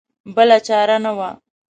[0.35, 1.29] بله چاره نه وه.